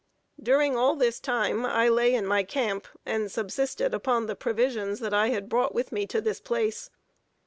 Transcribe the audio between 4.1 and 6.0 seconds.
the provisions that I had brought with